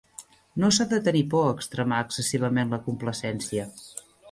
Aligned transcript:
No 0.61 0.69
s'ha 0.77 0.87
de 0.93 0.99
tenir 1.07 1.21
por 1.33 1.51
a 1.51 1.51
extremar 1.59 2.01
excessivament 2.07 2.73
la 2.77 2.83
complacència. 2.89 3.71